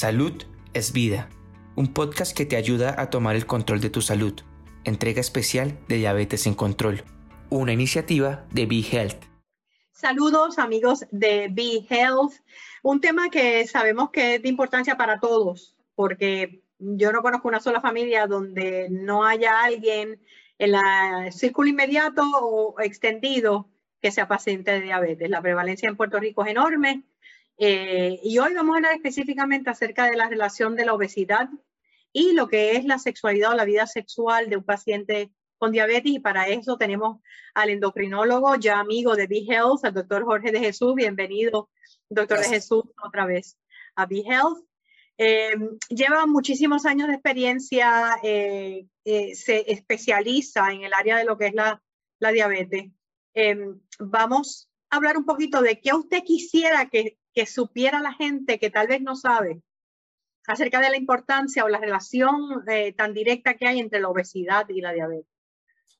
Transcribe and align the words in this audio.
Salud 0.00 0.32
es 0.72 0.94
vida, 0.94 1.28
un 1.76 1.92
podcast 1.92 2.34
que 2.34 2.46
te 2.46 2.56
ayuda 2.56 2.94
a 2.98 3.10
tomar 3.10 3.36
el 3.36 3.44
control 3.44 3.82
de 3.82 3.90
tu 3.90 4.00
salud. 4.00 4.32
Entrega 4.84 5.20
especial 5.20 5.78
de 5.88 5.96
Diabetes 5.96 6.46
en 6.46 6.54
Control, 6.54 7.04
una 7.50 7.74
iniciativa 7.74 8.46
de 8.50 8.64
Be 8.64 8.80
Health. 8.80 9.24
Saludos 9.92 10.58
amigos 10.58 11.04
de 11.10 11.48
Be 11.52 11.84
Health, 11.86 12.32
un 12.82 13.02
tema 13.02 13.28
que 13.28 13.66
sabemos 13.66 14.08
que 14.08 14.36
es 14.36 14.42
de 14.42 14.48
importancia 14.48 14.96
para 14.96 15.20
todos, 15.20 15.76
porque 15.94 16.62
yo 16.78 17.12
no 17.12 17.20
conozco 17.20 17.48
una 17.48 17.60
sola 17.60 17.82
familia 17.82 18.26
donde 18.26 18.88
no 18.88 19.26
haya 19.26 19.62
alguien 19.62 20.18
en 20.56 20.74
el 20.76 21.30
círculo 21.30 21.68
inmediato 21.68 22.22
o 22.24 22.80
extendido 22.80 23.68
que 24.00 24.12
sea 24.12 24.26
paciente 24.26 24.70
de 24.70 24.80
diabetes. 24.80 25.28
La 25.28 25.42
prevalencia 25.42 25.90
en 25.90 25.98
Puerto 25.98 26.18
Rico 26.18 26.42
es 26.42 26.52
enorme 26.52 27.04
eh, 27.62 28.18
y 28.22 28.38
hoy 28.38 28.54
vamos 28.54 28.72
a 28.72 28.76
hablar 28.78 28.94
específicamente 28.94 29.68
acerca 29.68 30.06
de 30.06 30.16
la 30.16 30.30
relación 30.30 30.76
de 30.76 30.86
la 30.86 30.94
obesidad 30.94 31.50
y 32.10 32.32
lo 32.32 32.48
que 32.48 32.72
es 32.76 32.86
la 32.86 32.98
sexualidad 32.98 33.52
o 33.52 33.54
la 33.54 33.66
vida 33.66 33.86
sexual 33.86 34.48
de 34.48 34.56
un 34.56 34.64
paciente 34.64 35.30
con 35.58 35.70
diabetes. 35.70 36.10
Y 36.10 36.20
para 36.20 36.48
eso 36.48 36.78
tenemos 36.78 37.18
al 37.52 37.68
endocrinólogo, 37.68 38.54
ya 38.54 38.80
amigo 38.80 39.14
de 39.14 39.26
Be 39.26 39.44
Health, 39.46 39.84
al 39.84 39.92
doctor 39.92 40.24
Jorge 40.24 40.52
de 40.52 40.58
Jesús. 40.58 40.94
Bienvenido, 40.94 41.68
doctor 42.08 42.38
de 42.38 42.48
Jesús, 42.48 42.84
otra 43.04 43.26
vez 43.26 43.58
a 43.94 44.06
Be 44.06 44.22
Health. 44.26 44.64
Eh, 45.18 45.52
lleva 45.90 46.24
muchísimos 46.24 46.86
años 46.86 47.08
de 47.08 47.14
experiencia, 47.14 48.16
eh, 48.22 48.86
se 49.04 49.70
especializa 49.70 50.72
en 50.72 50.84
el 50.84 50.94
área 50.94 51.18
de 51.18 51.26
lo 51.26 51.36
que 51.36 51.48
es 51.48 51.54
la, 51.54 51.82
la 52.20 52.32
diabetes. 52.32 52.90
vamos 53.98 54.70
a 54.88 54.96
hablar 54.96 55.18
un 55.18 55.26
poquito 55.26 55.60
de 55.60 55.78
qué 55.78 55.92
usted 55.92 56.22
quisiera 56.24 56.88
que 56.88 57.19
que 57.34 57.46
supiera 57.46 58.00
la 58.00 58.12
gente 58.14 58.58
que 58.58 58.70
tal 58.70 58.88
vez 58.88 59.00
no 59.00 59.16
sabe 59.16 59.62
acerca 60.46 60.80
de 60.80 60.90
la 60.90 60.96
importancia 60.96 61.64
o 61.64 61.68
la 61.68 61.78
relación 61.78 62.64
eh, 62.68 62.92
tan 62.92 63.14
directa 63.14 63.54
que 63.54 63.66
hay 63.66 63.78
entre 63.78 64.00
la 64.00 64.08
obesidad 64.08 64.68
y 64.68 64.80
la 64.80 64.92
diabetes. 64.92 65.26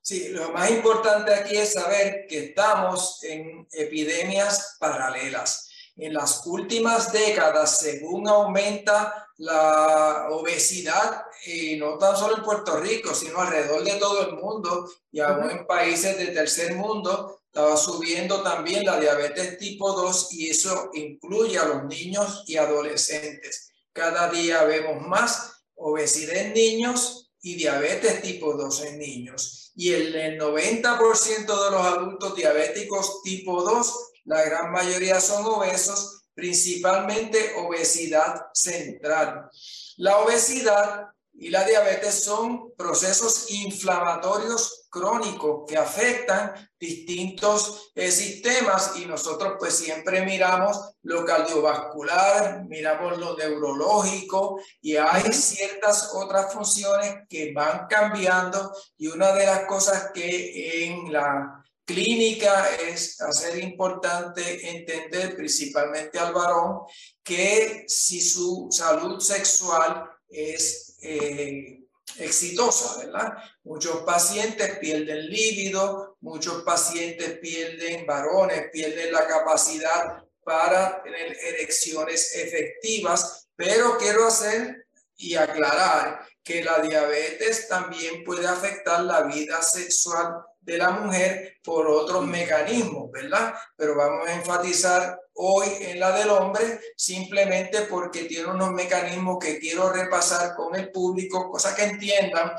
Sí, 0.01 0.29
lo 0.29 0.49
más 0.49 0.71
importante 0.71 1.33
aquí 1.33 1.55
es 1.55 1.73
saber 1.73 2.25
que 2.27 2.45
estamos 2.45 3.23
en 3.23 3.67
epidemias 3.71 4.77
paralelas. 4.79 5.69
En 5.95 6.13
las 6.13 6.45
últimas 6.47 7.13
décadas, 7.13 7.79
según 7.79 8.27
aumenta 8.27 9.27
la 9.37 10.27
obesidad, 10.31 11.25
y 11.45 11.75
no 11.77 11.97
tan 11.97 12.15
solo 12.15 12.37
en 12.37 12.43
Puerto 12.43 12.79
Rico, 12.79 13.13
sino 13.13 13.39
alrededor 13.39 13.83
de 13.83 13.95
todo 13.95 14.27
el 14.27 14.35
mundo 14.37 14.89
y 15.11 15.19
aún 15.19 15.49
en 15.49 15.67
países 15.67 16.17
de 16.17 16.27
tercer 16.27 16.75
mundo, 16.75 17.40
estaba 17.53 17.75
subiendo 17.75 18.41
también 18.43 18.85
la 18.85 18.97
diabetes 18.97 19.57
tipo 19.57 19.91
2 19.91 20.31
y 20.35 20.51
eso 20.51 20.89
incluye 20.93 21.57
a 21.57 21.65
los 21.65 21.83
niños 21.83 22.45
y 22.47 22.55
adolescentes. 22.55 23.73
Cada 23.91 24.29
día 24.29 24.63
vemos 24.63 25.05
más 25.05 25.61
obesidad 25.75 26.37
en 26.37 26.53
niños 26.53 27.29
y 27.41 27.55
diabetes 27.55 28.21
tipo 28.21 28.53
2 28.53 28.83
en 28.85 28.99
niños. 28.99 29.73
Y 29.75 29.91
el, 29.91 30.15
el 30.15 30.39
90% 30.39 31.37
de 31.45 31.71
los 31.71 31.85
adultos 31.85 32.35
diabéticos 32.37 33.21
tipo 33.21 33.61
2, 33.61 34.13
la 34.23 34.43
gran 34.43 34.71
mayoría 34.71 35.19
son 35.19 35.43
obesos, 35.43 36.23
principalmente 36.33 37.55
obesidad 37.57 38.45
central. 38.53 39.49
La 39.97 40.19
obesidad 40.19 41.09
y 41.41 41.49
la 41.49 41.63
diabetes 41.63 42.23
son 42.23 42.71
procesos 42.77 43.49
inflamatorios 43.49 44.85
crónicos 44.91 45.63
que 45.67 45.75
afectan 45.75 46.53
distintos 46.79 47.91
eh, 47.95 48.11
sistemas 48.11 48.91
y 48.97 49.07
nosotros 49.07 49.53
pues 49.57 49.75
siempre 49.75 50.23
miramos 50.23 50.79
lo 51.01 51.25
cardiovascular, 51.25 52.63
miramos 52.65 53.17
lo 53.17 53.35
neurológico 53.35 54.61
y 54.81 54.97
hay 54.97 55.33
ciertas 55.33 56.11
otras 56.13 56.53
funciones 56.53 57.27
que 57.27 57.51
van 57.53 57.87
cambiando 57.89 58.71
y 58.99 59.07
una 59.07 59.33
de 59.33 59.47
las 59.47 59.65
cosas 59.65 60.11
que 60.13 60.85
en 60.85 61.11
la 61.11 61.65
clínica 61.83 62.69
es 62.87 63.19
hacer 63.19 63.57
importante 63.63 64.69
entender 64.77 65.35
principalmente 65.35 66.19
al 66.19 66.33
varón 66.35 66.81
que 67.23 67.85
si 67.87 68.21
su 68.21 68.67
salud 68.69 69.19
sexual 69.19 70.07
es 70.31 70.97
eh, 71.01 71.81
exitosa, 72.17 72.99
¿verdad? 73.05 73.37
Muchos 73.63 73.97
pacientes 74.03 74.77
pierden 74.79 75.29
líbido, 75.29 76.17
muchos 76.21 76.63
pacientes 76.63 77.39
pierden 77.39 78.05
varones, 78.05 78.69
pierden 78.71 79.11
la 79.11 79.27
capacidad 79.27 80.23
para 80.43 81.01
tener 81.03 81.37
erecciones 81.37 82.35
efectivas, 82.35 83.47
pero 83.55 83.97
quiero 83.97 84.27
hacer 84.27 84.87
y 85.17 85.35
aclarar 85.35 86.25
que 86.43 86.63
la 86.63 86.79
diabetes 86.79 87.67
también 87.67 88.23
puede 88.23 88.47
afectar 88.47 89.01
la 89.01 89.23
vida 89.23 89.61
sexual 89.61 90.43
de 90.59 90.77
la 90.77 90.91
mujer 90.91 91.57
por 91.63 91.87
otros 91.87 92.25
mecanismos, 92.25 93.11
¿verdad? 93.11 93.53
Pero 93.75 93.95
vamos 93.95 94.27
a 94.27 94.33
enfatizar 94.33 95.20
hoy 95.35 95.67
en 95.79 95.99
la 95.99 96.11
del 96.11 96.29
hombre 96.29 96.79
simplemente 96.95 97.81
porque 97.83 98.25
tiene 98.25 98.47
unos 98.47 98.71
mecanismos 98.71 99.37
que 99.39 99.59
quiero 99.59 99.91
repasar 99.91 100.55
con 100.55 100.75
el 100.75 100.91
público, 100.91 101.49
cosa 101.49 101.75
que 101.75 101.83
entiendan 101.83 102.51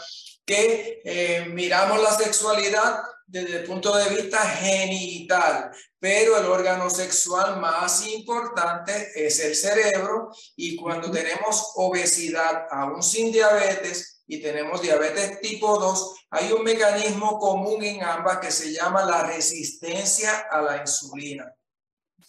que 0.44 1.00
eh, 1.04 1.46
miramos 1.48 2.02
la 2.02 2.16
sexualidad 2.16 3.02
desde 3.26 3.60
el 3.60 3.64
punto 3.64 3.96
de 3.96 4.10
vista 4.10 4.38
genital, 4.38 5.70
pero 5.98 6.36
el 6.36 6.46
órgano 6.46 6.90
sexual 6.90 7.60
más 7.60 8.06
importante 8.06 9.12
es 9.14 9.40
el 9.40 9.54
cerebro 9.54 10.30
y 10.56 10.76
cuando 10.76 11.10
tenemos 11.10 11.72
obesidad 11.76 12.66
aún 12.70 13.02
sin 13.02 13.32
diabetes, 13.32 14.12
y 14.26 14.40
tenemos 14.40 14.80
diabetes 14.80 15.40
tipo 15.40 15.78
2, 15.78 16.26
hay 16.30 16.52
un 16.52 16.62
mecanismo 16.62 17.38
común 17.38 17.82
en 17.84 18.02
ambas 18.02 18.38
que 18.38 18.50
se 18.50 18.72
llama 18.72 19.04
la 19.04 19.24
resistencia 19.24 20.46
a 20.50 20.62
la 20.62 20.78
insulina. 20.78 21.54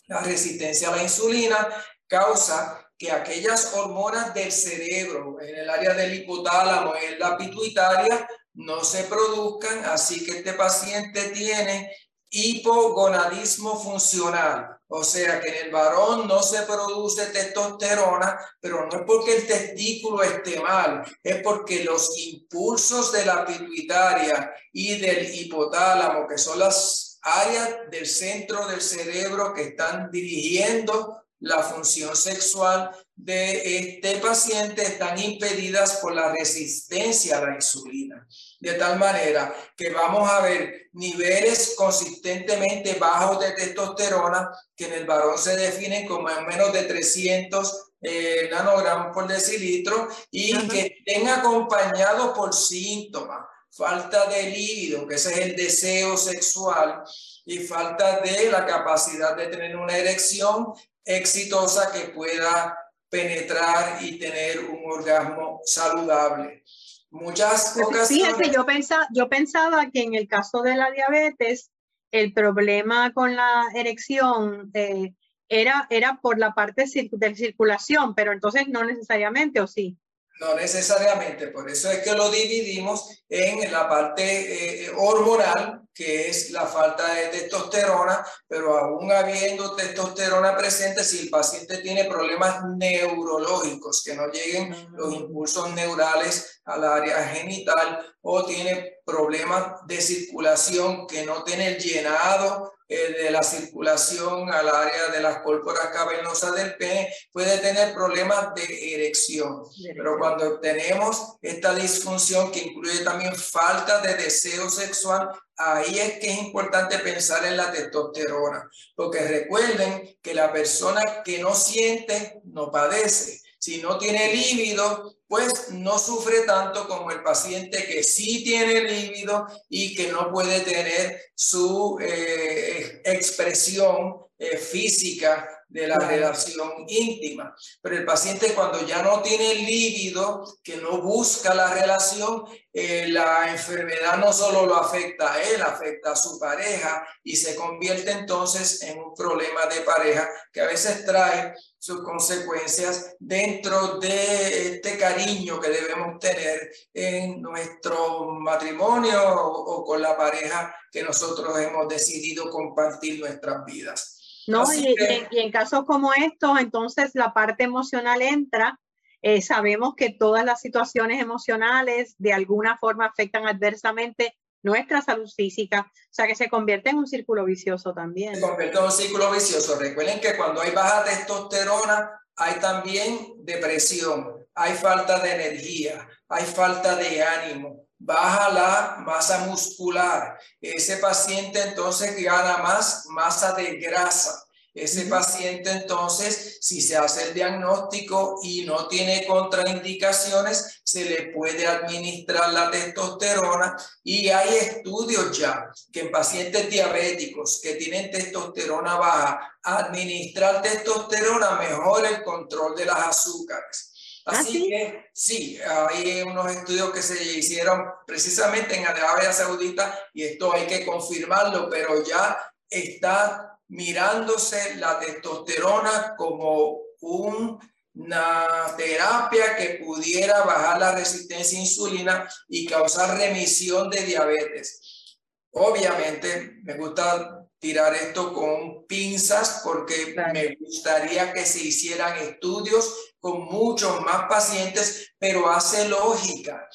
La 0.08 0.22
resistencia 0.22 0.90
a 0.90 0.96
la 0.96 1.04
insulina 1.04 1.68
causa 2.08 2.84
que 2.98 3.12
aquellas 3.12 3.74
hormonas 3.74 4.34
del 4.34 4.52
cerebro, 4.52 5.38
en 5.42 5.56
el 5.56 5.70
área 5.70 5.94
del 5.94 6.14
hipotálamo, 6.14 6.94
en 6.96 7.20
la 7.20 7.38
pituitaria, 7.38 8.28
no 8.54 8.84
se 8.84 9.04
produzcan, 9.04 9.84
así 9.86 10.24
que 10.26 10.38
este 10.38 10.54
paciente 10.54 11.30
tiene 11.30 11.92
hipogonadismo 12.30 13.80
funcional, 13.80 14.78
o 14.88 15.04
sea 15.04 15.40
que 15.40 15.50
en 15.50 15.66
el 15.66 15.72
varón 15.72 16.28
no 16.28 16.42
se 16.42 16.64
produce 16.64 17.28
testosterona, 17.28 18.40
pero 18.60 18.88
no 18.88 18.98
es 18.98 19.04
porque 19.06 19.36
el 19.36 19.48
testículo 19.48 20.24
esté 20.24 20.60
mal, 20.60 21.04
es 21.22 21.44
porque 21.44 21.84
los 21.84 22.18
impulsos 22.18 23.12
de 23.12 23.26
la 23.26 23.46
pituitaria 23.46 24.52
y 24.72 25.00
del 25.00 25.34
hipotálamo, 25.34 26.28
que 26.28 26.40
son 26.40 26.58
las 26.58 27.13
áreas 27.24 27.90
del 27.90 28.06
centro 28.06 28.68
del 28.68 28.82
cerebro 28.82 29.54
que 29.54 29.64
están 29.64 30.12
dirigiendo 30.12 31.24
la 31.40 31.62
función 31.62 32.16
sexual 32.16 32.92
de 33.16 33.78
este 33.78 34.18
paciente 34.20 34.82
están 34.82 35.20
impedidas 35.20 35.98
por 35.98 36.16
la 36.16 36.32
resistencia 36.32 37.38
a 37.38 37.46
la 37.46 37.56
insulina. 37.56 38.26
De 38.60 38.74
tal 38.76 38.98
manera 38.98 39.54
que 39.76 39.90
vamos 39.90 40.30
a 40.30 40.40
ver 40.42 40.90
niveles 40.94 41.76
consistentemente 41.78 42.94
bajos 42.96 43.42
de 43.42 43.52
testosterona 43.52 44.52
que 44.76 44.86
en 44.86 44.94
el 44.94 45.06
varón 45.06 45.38
se 45.38 45.58
definen 45.58 46.08
como 46.08 46.30
menos 46.48 46.72
de 46.72 46.84
300 46.84 47.94
eh, 48.06 48.50
nanogramos 48.52 49.14
por 49.14 49.28
decilitro 49.28 50.10
y 50.30 50.68
que 50.68 50.98
estén 50.98 51.28
acompañados 51.30 52.38
por 52.38 52.54
síntomas, 52.54 53.46
falta 53.76 54.28
de 54.30 54.44
líbido, 54.44 55.08
que 55.08 55.16
ese 55.16 55.34
es 55.34 55.40
el 55.40 55.56
deseo 55.56 56.16
sexual, 56.16 57.04
y 57.46 57.60
falta 57.60 58.22
de 58.22 58.52
la 58.52 58.66
capacidad 58.66 59.36
de 59.36 59.48
tener 59.48 59.76
una 59.76 59.98
erección 59.98 60.74
exitosa 61.04 61.92
que 61.92 62.10
pueda 62.10 62.78
penetrar 63.10 64.04
y 64.04 64.18
tener 64.18 64.60
un 64.60 64.80
orgasmo 64.86 65.62
saludable. 65.66 66.64
Muchas 67.10 67.74
pues 67.76 67.88
ocasiones... 67.88 68.52
Yo, 68.52 68.66
pensaba, 68.66 69.08
yo 69.14 69.30
pensaba 69.30 69.92
que 69.92 70.02
en 70.02 70.16
el 70.16 70.28
caso 70.28 70.62
de 70.62 70.76
la 70.76 70.92
diabetes, 70.92 71.72
el 72.12 72.34
problema 72.34 73.12
con 73.14 73.36
la 73.36 73.66
erección 73.76 74.72
eh, 74.74 75.14
era, 75.50 75.88
era 75.90 76.20
por 76.22 76.40
la 76.40 76.54
parte 76.54 76.86
de 76.86 77.36
circulación, 77.36 78.16
pero 78.16 78.32
entonces 78.32 78.68
no 78.68 78.84
necesariamente, 78.84 79.62
¿o 79.62 79.68
sí? 79.68 79.98
No 80.40 80.56
necesariamente, 80.56 81.48
por 81.50 81.70
eso 81.70 81.92
es 81.92 82.00
que 82.00 82.14
lo 82.14 82.30
dividimos 82.30 83.24
en 83.30 83.72
la 83.72 83.88
parte 83.88 84.86
eh, 84.86 84.92
hormonal, 84.98 85.84
que 85.94 86.30
es 86.30 86.50
la 86.50 86.66
falta 86.66 87.14
de 87.14 87.28
testosterona, 87.28 88.26
pero 88.48 88.78
aún 88.78 89.12
habiendo 89.12 89.76
testosterona 89.76 90.58
presente, 90.58 91.04
si 91.04 91.20
el 91.20 91.30
paciente 91.30 91.78
tiene 91.78 92.06
problemas 92.06 92.64
neurológicos, 92.78 94.04
que 94.04 94.16
no 94.16 94.28
lleguen 94.28 94.76
los 94.94 95.14
impulsos 95.14 95.72
neurales 95.74 96.62
al 96.66 96.84
área 96.84 97.24
genital, 97.28 98.00
o 98.22 98.44
tiene 98.44 99.02
problemas 99.06 99.86
de 99.86 100.02
circulación, 100.02 101.06
que 101.06 101.26
no 101.26 101.44
tiene 101.44 101.68
el 101.68 101.78
llenado 101.78 102.74
de 102.94 103.32
la 103.32 103.44
circulación 103.44 104.52
al 104.52 104.70
área 104.70 105.08
de 105.12 105.22
las 105.22 105.40
córporas 105.40 105.88
cavernosas 105.88 106.56
del 106.56 106.76
pene, 106.76 107.14
puede 107.32 107.58
tener 107.58 107.94
problemas 107.94 108.54
de 108.56 108.96
erección. 108.96 109.64
Pero 109.96 110.18
cuando 110.18 110.60
tenemos 110.60 111.36
esta 111.42 111.74
disfunción 111.74 112.52
que 112.52 112.60
incluye 112.60 113.04
también 113.04 113.36
falta 113.36 114.00
de 114.02 114.16
deseo 114.16 114.70
sexual, 114.70 115.30
ahí 115.58 116.00
es 116.00 116.20
que 116.20 116.32
es 116.32 116.38
importante 116.40 117.00
pensar 117.00 117.46
en 117.46 117.58
la 117.58 117.72
testosterona, 117.72 118.70
porque 118.96 119.28
recuerden 119.28 120.18
que 120.22 120.34
la 120.34 120.52
persona 120.52 121.24
que 121.24 121.40
no 121.40 121.54
siente 121.56 122.42
no 122.46 122.72
padece. 122.72 123.43
Si 123.64 123.78
no 123.78 123.98
tiene 123.98 124.34
líbido, 124.34 125.16
pues 125.26 125.70
no 125.70 125.98
sufre 125.98 126.42
tanto 126.42 126.86
como 126.86 127.12
el 127.12 127.24
paciente 127.24 127.86
que 127.86 128.04
sí 128.04 128.44
tiene 128.44 128.82
líbido 128.82 129.48
y 129.70 129.96
que 129.96 130.12
no 130.12 130.30
puede 130.34 130.60
tener 130.60 131.22
su 131.34 131.98
eh, 132.02 133.02
expresión 133.06 134.18
eh, 134.38 134.58
física 134.58 135.63
de 135.74 135.88
la 135.88 135.98
relación 135.98 136.86
íntima. 136.88 137.56
Pero 137.82 137.98
el 137.98 138.06
paciente 138.06 138.54
cuando 138.54 138.86
ya 138.86 139.02
no 139.02 139.24
tiene 139.24 139.56
líbido, 139.56 140.60
que 140.64 140.78
no 140.78 141.02
busca 141.02 141.56
la 141.56 141.74
relación, 141.74 142.46
eh, 142.72 143.08
la 143.10 143.52
enfermedad 143.52 144.18
no 144.18 144.32
solo 144.32 144.68
lo 144.68 144.76
afecta 144.76 145.34
a 145.34 145.42
él, 145.42 145.62
afecta 145.64 146.12
a 146.12 146.16
su 146.16 146.40
pareja 146.40 147.06
y 147.24 147.36
se 147.36 147.56
convierte 147.56 148.12
entonces 148.12 148.84
en 148.84 149.00
un 149.00 149.16
problema 149.16 149.66
de 149.66 149.82
pareja 149.82 150.30
que 150.52 150.62
a 150.62 150.68
veces 150.68 151.06
trae 151.06 151.56
sus 151.80 152.04
consecuencias 152.04 153.16
dentro 153.20 153.98
de 153.98 154.76
este 154.76 154.98
cariño 154.98 155.60
que 155.60 155.70
debemos 155.70 156.20
tener 156.20 156.72
en 156.94 157.42
nuestro 157.42 158.26
matrimonio 158.26 159.20
o, 159.36 159.84
con 159.84 160.02
la 160.02 160.16
pareja 160.16 160.74
que 160.92 161.02
nosotros 161.04 161.58
hemos 161.60 161.88
decidido 161.88 162.50
compartir 162.52 163.20
nuestras 163.20 163.66
vidas. 163.66 164.23
No, 164.48 164.66
y, 164.74 164.96
en 165.32 165.52
casos 165.52 165.86
como 165.86 166.14
estos, 166.14 166.60
entonces 166.60 167.12
la 167.14 167.34
parte 167.34 167.64
emocional 167.64 168.22
entra. 168.22 168.80
Eh, 169.22 169.42
sabemos 169.42 169.96
que 169.96 170.10
todas 170.10 170.44
las 170.44 170.60
situaciones 170.60 171.22
emocionales 171.22 172.16
de 172.18 172.34
alguna 172.34 172.78
forma 172.78 173.06
afectan 173.06 173.48
adversamente 173.48 174.38
nuestra 174.64 175.02
salud 175.02 175.30
física, 175.30 175.82
o 175.82 176.14
sea 176.14 176.26
que 176.26 176.36
se 176.36 176.50
convierte 176.50 176.90
en 176.90 176.98
un 176.98 177.08
círculo 177.08 177.46
vicioso 177.46 177.94
también. 177.94 178.36
Se 178.36 178.42
convierte 178.42 178.78
en 178.78 178.84
un 178.84 178.92
círculo 178.92 179.32
vicioso. 179.32 179.78
Recuerden 179.78 180.20
que 180.20 180.36
cuando 180.36 180.62
hay 180.62 180.72
baja 180.72 181.04
testosterona, 181.04 182.20
hay 182.36 182.60
también 182.60 183.34
depresión, 183.38 184.46
hay 184.56 184.74
falta 184.74 185.20
de 185.20 185.34
energía, 185.34 186.08
hay 186.30 186.46
falta 186.46 186.96
de 186.96 187.24
ánimo, 187.24 187.86
baja 188.04 188.50
la 188.50 188.98
masa 189.00 189.40
muscular. 189.46 190.38
Ese 190.62 190.98
paciente 190.98 191.62
entonces 191.62 192.22
gana 192.22 192.58
más 192.58 193.06
masa 193.08 193.54
de 193.54 193.78
grasa. 193.78 194.44
Ese 194.74 195.06
paciente 195.06 195.70
entonces, 195.70 196.58
si 196.60 196.82
se 196.82 196.98
hace 196.98 197.28
el 197.28 197.36
diagnóstico 197.36 198.40
y 198.42 198.66
no 198.66 198.88
tiene 198.88 199.28
contraindicaciones, 199.28 200.82
se 200.84 201.06
le 201.06 201.32
puede 201.32 201.68
administrar 201.68 202.52
la 202.52 202.72
testosterona 202.72 203.78
y 204.04 204.30
hay 204.30 204.56
estudios 204.56 205.38
ya 205.38 205.70
que 205.92 206.00
en 206.02 206.12
pacientes 206.12 206.72
diabéticos 206.72 207.60
que 207.62 207.76
tienen 207.76 208.10
testosterona 208.10 208.96
baja, 208.96 209.60
administrar 209.62 210.64
testosterona 210.64 211.52
mejora 211.52 212.10
el 212.10 212.24
control 212.24 212.76
de 212.76 212.86
las 212.86 213.08
azúcares. 213.10 213.93
¿Ah, 214.26 214.40
Así 214.40 214.70
que 214.70 215.10
sí, 215.14 215.60
hay 215.62 216.22
unos 216.22 216.50
estudios 216.50 216.92
que 216.92 217.02
se 217.02 217.22
hicieron 217.22 217.86
precisamente 218.08 218.76
en 218.76 218.88
Arabia 218.88 219.34
Saudita 219.34 220.00
y 220.14 220.24
esto 220.24 220.54
hay 220.54 220.66
que 220.66 220.86
confirmarlo, 220.86 221.70
pero 221.70 222.04
ya 222.06 222.38
está 222.70 223.60
mirándose 223.68 224.76
la 224.76 225.00
testosterona 225.00 226.16
como 226.18 226.80
una 227.02 228.76
terapia 228.78 229.56
que 229.58 229.82
pudiera 229.84 230.44
bajar 230.44 230.80
la 230.80 230.96
resistencia 230.96 231.58
a 231.60 231.62
insulina 231.62 232.30
y 232.48 232.66
causar 232.66 233.18
remisión 233.18 233.90
de 233.90 234.06
diabetes. 234.06 235.20
Obviamente, 235.52 236.60
me 236.64 236.76
gusta 236.76 237.33
tirar 237.64 237.96
esto 237.96 238.34
con 238.34 238.86
pinzas 238.88 239.62
porque 239.64 240.14
me 240.34 240.58
gustaría 240.58 241.32
que 241.32 241.46
se 241.46 241.64
hicieran 241.64 242.18
estudios 242.18 243.16
con 243.22 243.46
muchos 243.46 244.02
más 244.02 244.28
pacientes, 244.28 245.14
pero 245.18 245.50
hace 245.50 245.88
lógica. 245.88 246.68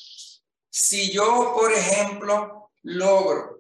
Si 0.71 1.13
yo, 1.13 1.53
por 1.55 1.71
ejemplo, 1.75 2.71
logro 2.85 3.59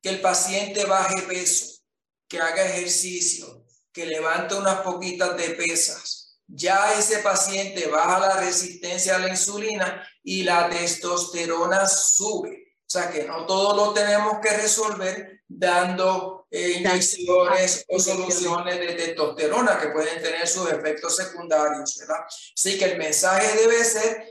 que 0.00 0.08
el 0.08 0.22
paciente 0.22 0.86
baje 0.86 1.20
peso, 1.28 1.82
que 2.26 2.40
haga 2.40 2.64
ejercicio, 2.64 3.66
que 3.92 4.06
levante 4.06 4.54
unas 4.54 4.80
poquitas 4.80 5.36
de 5.36 5.50
pesas, 5.50 6.40
ya 6.46 6.94
ese 6.98 7.18
paciente 7.18 7.86
baja 7.88 8.18
la 8.18 8.40
resistencia 8.40 9.16
a 9.16 9.18
la 9.18 9.28
insulina 9.28 10.08
y 10.22 10.42
la 10.42 10.70
testosterona 10.70 11.86
sube. 11.86 12.76
O 12.80 12.90
sea 12.90 13.10
que 13.10 13.24
no 13.24 13.44
todo 13.44 13.76
lo 13.76 13.92
tenemos 13.92 14.38
que 14.40 14.56
resolver 14.56 15.37
dando 15.48 16.46
eh, 16.50 16.74
inyecciones 16.78 17.84
o 17.88 17.98
soluciones 17.98 18.78
de 18.78 18.92
testosterona 18.92 19.80
que 19.80 19.88
pueden 19.88 20.22
tener 20.22 20.46
sus 20.46 20.70
efectos 20.70 21.16
secundarios, 21.16 21.96
¿verdad? 21.98 22.24
Así 22.54 22.78
que 22.78 22.84
el 22.84 22.98
mensaje 22.98 23.56
debe 23.56 23.82
ser 23.82 24.28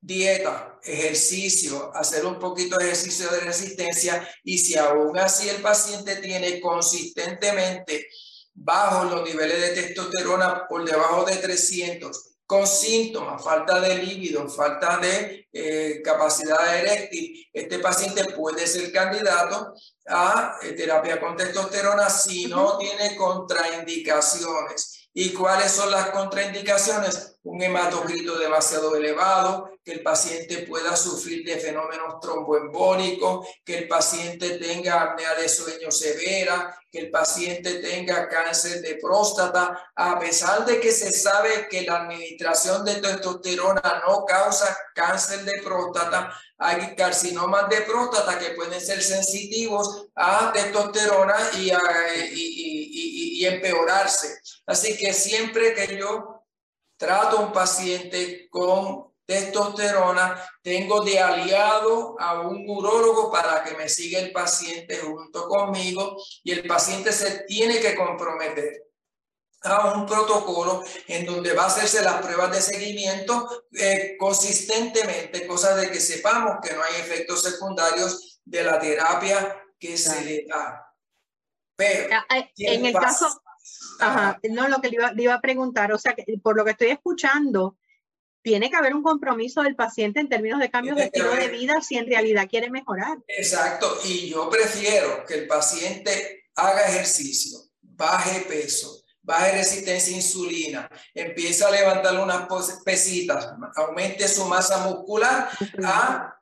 dieta, 0.00 0.78
ejercicio, 0.82 1.94
hacer 1.94 2.26
un 2.26 2.38
poquito 2.38 2.76
de 2.76 2.84
ejercicio 2.84 3.28
de 3.28 3.40
resistencia 3.40 4.28
y 4.44 4.58
si 4.58 4.76
aún 4.76 5.18
así 5.18 5.48
el 5.48 5.62
paciente 5.62 6.16
tiene 6.16 6.60
consistentemente 6.60 8.08
bajos 8.54 9.10
los 9.10 9.28
niveles 9.28 9.60
de 9.60 9.82
testosterona 9.82 10.66
por 10.68 10.84
debajo 10.84 11.24
de 11.24 11.36
300, 11.36 12.35
con 12.46 12.66
síntomas, 12.66 13.42
falta 13.42 13.80
de 13.80 13.96
líbido, 13.96 14.48
falta 14.48 14.98
de 14.98 15.48
eh, 15.52 16.00
capacidad 16.02 16.76
eréctil, 16.78 17.48
este 17.52 17.80
paciente 17.80 18.24
puede 18.34 18.66
ser 18.66 18.92
candidato 18.92 19.74
a 20.08 20.58
eh, 20.62 20.72
terapia 20.72 21.18
con 21.20 21.36
testosterona 21.36 22.08
si 22.08 22.46
no 22.46 22.78
tiene 22.78 23.16
contraindicaciones. 23.16 25.08
¿Y 25.12 25.32
cuáles 25.32 25.72
son 25.72 25.90
las 25.90 26.10
contraindicaciones? 26.10 27.38
Un 27.42 27.62
hematocrito 27.62 28.38
demasiado 28.38 28.94
elevado, 28.94 29.70
que 29.86 29.92
el 29.92 30.02
paciente 30.02 30.66
pueda 30.66 30.96
sufrir 30.96 31.46
de 31.46 31.60
fenómenos 31.60 32.18
tromboembólicos, 32.20 33.46
que 33.64 33.78
el 33.78 33.86
paciente 33.86 34.58
tenga 34.58 35.00
apnea 35.00 35.36
de 35.36 35.48
sueño 35.48 35.92
severa, 35.92 36.76
que 36.90 36.98
el 36.98 37.10
paciente 37.12 37.74
tenga 37.74 38.28
cáncer 38.28 38.82
de 38.82 38.96
próstata, 38.96 39.92
a 39.94 40.18
pesar 40.18 40.66
de 40.66 40.80
que 40.80 40.90
se 40.90 41.12
sabe 41.12 41.68
que 41.70 41.82
la 41.82 42.00
administración 42.02 42.84
de 42.84 42.96
testosterona 42.96 44.02
no 44.04 44.24
causa 44.24 44.76
cáncer 44.92 45.44
de 45.44 45.62
próstata, 45.62 46.36
hay 46.58 46.96
carcinomas 46.96 47.68
de 47.68 47.82
próstata 47.82 48.40
que 48.40 48.54
pueden 48.56 48.80
ser 48.80 49.00
sensitivos 49.00 50.08
a 50.16 50.52
testosterona 50.52 51.36
y, 51.58 51.70
y, 52.32 53.46
empeorarse. 53.46 54.40
Así 54.66 54.96
que 54.96 55.12
siempre 55.12 55.74
que 55.74 55.96
yo 55.96 56.44
trato 56.96 57.38
a 57.38 57.40
un 57.42 57.52
paciente 57.52 58.48
con 58.50 59.14
testosterona, 59.26 60.40
tengo 60.62 61.00
de 61.00 61.18
aliado 61.18 62.16
a 62.18 62.40
un 62.40 62.64
urólogo 62.68 63.30
para 63.30 63.64
que 63.64 63.74
me 63.74 63.88
siga 63.88 64.20
el 64.20 64.32
paciente 64.32 64.98
junto 64.98 65.48
conmigo 65.48 66.16
y 66.44 66.52
el 66.52 66.66
paciente 66.66 67.12
se 67.12 67.44
tiene 67.44 67.80
que 67.80 67.96
comprometer 67.96 68.86
a 69.62 69.94
un 69.94 70.06
protocolo 70.06 70.84
en 71.08 71.26
donde 71.26 71.52
va 71.52 71.64
a 71.64 71.66
hacerse 71.66 72.02
las 72.02 72.24
pruebas 72.24 72.52
de 72.52 72.62
seguimiento 72.62 73.64
eh, 73.72 74.16
consistentemente, 74.18 75.46
cosa 75.46 75.74
de 75.74 75.90
que 75.90 76.00
sepamos 76.00 76.58
que 76.62 76.74
no 76.74 76.82
hay 76.82 77.00
efectos 77.00 77.42
secundarios 77.42 78.40
de 78.44 78.62
la 78.62 78.78
terapia 78.78 79.60
que 79.78 79.96
se 79.96 80.24
le 80.24 80.46
da. 80.48 80.82
Pero, 81.74 82.16
ah, 82.16 82.38
eh, 82.38 82.50
en 82.56 82.86
el 82.86 82.94
caso, 82.94 83.42
ajá, 84.00 84.38
no, 84.50 84.68
lo 84.68 84.80
que 84.80 84.90
le 84.90 85.22
iba, 85.22 85.34
a 85.34 85.40
preguntar, 85.40 85.92
o 85.92 85.98
sea, 85.98 86.14
que 86.14 86.24
por 86.42 86.56
lo 86.56 86.64
que 86.64 86.70
estoy 86.70 86.88
escuchando, 86.88 87.76
tiene 88.46 88.70
que 88.70 88.76
haber 88.76 88.94
un 88.94 89.02
compromiso 89.02 89.62
del 89.62 89.74
paciente 89.74 90.20
en 90.20 90.28
términos 90.28 90.60
de 90.60 90.70
cambios 90.70 90.96
de 90.96 91.06
estilo 91.06 91.34
de 91.34 91.48
vida 91.48 91.82
si 91.82 91.98
en 91.98 92.06
realidad 92.06 92.46
quiere 92.48 92.70
mejorar. 92.70 93.18
Exacto, 93.26 93.98
y 94.04 94.30
yo 94.30 94.48
prefiero 94.48 95.24
que 95.26 95.34
el 95.34 95.48
paciente 95.48 96.44
haga 96.54 96.86
ejercicio, 96.86 97.58
baje 97.80 98.42
peso, 98.42 99.02
baje 99.20 99.50
resistencia 99.50 100.14
a 100.14 100.18
insulina, 100.18 100.90
empieza 101.12 101.66
a 101.66 101.72
levantar 101.72 102.20
unas 102.20 102.46
pesitas, 102.84 103.48
aumente 103.74 104.28
su 104.28 104.44
masa 104.44 104.78
muscular, 104.86 105.48
a 105.82 106.40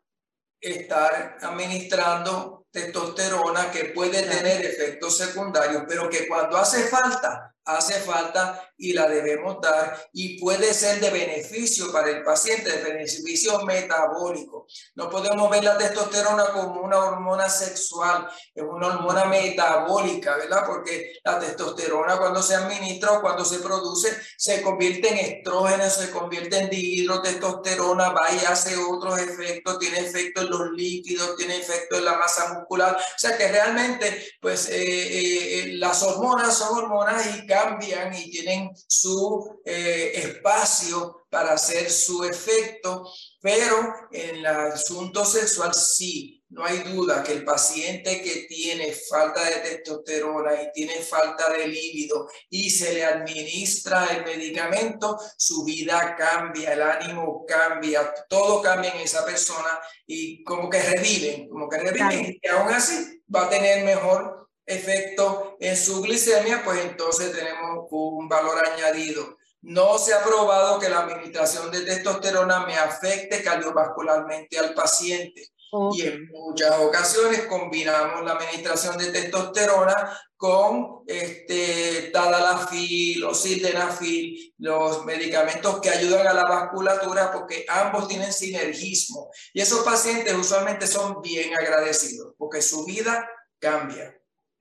estar 0.61 1.39
administrando 1.41 2.67
testosterona 2.71 3.71
que 3.71 3.87
puede 3.87 4.25
tener 4.25 4.63
efectos 4.67 5.17
secundarios, 5.17 5.85
pero 5.89 6.11
que 6.11 6.29
cuando 6.29 6.59
hace 6.59 6.83
falta 6.83 7.54
hace 7.65 7.95
falta 8.01 8.73
y 8.77 8.93
la 8.93 9.09
debemos 9.09 9.61
dar 9.61 10.09
y 10.13 10.39
puede 10.39 10.75
ser 10.75 11.01
de 11.01 11.11
beneficio 11.11 11.93
para 11.93 12.11
el 12.11 12.23
paciente, 12.23 12.71
de 12.71 12.83
beneficio 12.83 13.61
metabólico. 13.61 14.67
No 14.95 15.09
podemos 15.09 15.51
ver 15.51 15.65
la 15.65 15.79
testosterona 15.79 16.47
como 16.53 16.81
una 16.81 16.99
hormona 16.99 17.49
sexual, 17.49 18.29
es 18.55 18.63
una 18.63 18.89
hormona 18.89 19.25
metabólica, 19.27 20.37
¿verdad? 20.37 20.65
Porque 20.67 21.15
la 21.25 21.39
testosterona 21.39 22.19
cuando 22.19 22.43
se 22.43 22.55
administra 22.55 23.13
o 23.13 23.21
cuando 23.21 23.45
se 23.45 23.61
produce 23.61 24.15
se 24.37 24.63
convierte 24.63 25.09
en 25.09 25.19
estrógeno, 25.19 25.89
se 25.89 26.11
convierte 26.11 26.59
en 26.59 26.71
dihidrotestosterona, 26.71 28.11
va 28.11 28.33
y 28.33 28.45
hace 28.45 28.77
otros 28.77 29.19
efectos, 29.19 29.79
tiene 29.79 30.01
efecto 30.01 30.43
en 30.43 30.51
los 30.51 30.71
líquidos, 30.73 31.37
tiene 31.37 31.57
efecto 31.57 31.97
en 31.97 32.05
la 32.05 32.19
masa 32.19 32.55
muscular. 32.55 32.97
O 32.97 33.19
sea 33.19 33.37
que 33.37 33.49
realmente, 33.49 34.37
pues 34.41 34.69
eh, 34.69 34.75
eh, 34.75 35.61
eh, 35.61 35.67
las 35.75 36.03
hormonas 36.03 36.57
son 36.57 36.77
hormonas 36.77 37.25
y 37.37 37.47
cambian 37.55 38.13
y 38.15 38.31
tienen 38.31 38.71
su 38.89 39.61
eh, 39.65 40.13
espacio 40.15 41.27
para 41.31 41.53
hacer 41.53 41.91
su 41.91 42.25
efecto, 42.25 43.09
pero 43.41 43.95
en 44.11 44.37
el 44.37 44.47
asunto 44.47 45.25
sexual 45.25 45.75
sí, 45.75 46.43
no 46.51 46.65
hay 46.65 46.79
duda 46.79 47.23
que 47.23 47.33
el 47.33 47.45
paciente 47.45 48.23
que 48.23 48.47
tiene 48.49 48.93
falta 48.93 49.45
de 49.45 49.57
testosterona 49.57 50.63
y 50.63 50.73
tiene 50.73 50.95
falta 51.01 51.51
de 51.51 51.67
líbido 51.67 52.29
y 52.49 52.71
se 52.71 52.95
le 52.95 53.05
administra 53.05 54.07
el 54.07 54.25
medicamento, 54.25 55.19
su 55.37 55.65
vida 55.65 56.15
cambia, 56.17 56.73
el 56.73 56.83
ánimo 56.83 57.45
cambia, 57.47 58.15
todo 58.29 58.63
cambia 58.63 58.93
en 58.93 59.01
esa 59.01 59.25
persona 59.25 59.81
y 60.07 60.45
como 60.45 60.71
que 60.71 60.81
reviven, 60.81 61.49
como 61.49 61.69
que 61.69 61.79
reviven 61.79 62.39
y 62.41 62.49
aún 62.49 62.73
así 62.73 63.21
va 63.35 63.47
a 63.47 63.51
tener 63.51 63.85
mejor 63.85 64.44
efecto 64.67 65.57
en 65.61 65.77
su 65.77 66.03
glicemia, 66.03 66.63
pues 66.65 66.81
entonces 66.85 67.33
tenemos 67.33 67.87
un 67.91 68.29
valor 68.29 68.63
añadido. 68.67 69.39
No 69.63 69.99
se 69.99 70.13
ha 70.13 70.23
probado 70.23 70.79
que 70.79 70.91
la 70.91 71.01
administración 71.01 71.71
de 71.71 71.83
testosterona 71.83 72.67
me 72.67 72.77
afecte 72.77 73.43
cardiovascularmente 73.43 74.59
al 74.59 74.75
paciente. 74.75 75.49
Y 75.93 76.03
en 76.03 76.29
muchas 76.29 76.79
ocasiones 76.79 77.47
combinamos 77.47 78.25
la 78.25 78.33
administración 78.33 78.97
de 78.97 79.11
testosterona 79.11 80.17
con 80.37 81.03
este, 81.07 82.11
tadalafil 82.13 83.25
o 83.25 83.35
sildenafil, 83.35 84.55
los 84.59 85.05
medicamentos 85.05 85.81
que 85.81 85.91
ayudan 85.91 86.29
a 86.29 86.35
la 86.35 86.45
vasculatura, 86.45 87.33
porque 87.33 87.65
ambos 87.69 88.07
tienen 88.07 88.33
sinergismo. 88.33 89.31
Y 89.53 89.63
esos 89.63 89.81
pacientes 89.81 90.33
usualmente 90.35 90.87
son 90.87 91.21
bien 91.23 91.57
agradecidos, 91.57 92.35
porque 92.39 92.63
su 92.63 92.85
vida 92.85 93.29
cambia 93.59 94.15